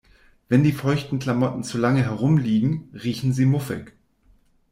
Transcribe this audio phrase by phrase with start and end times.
[0.49, 3.93] Wenn die feuchten Klamotten zu lange herumliegen, riechen sie muffig.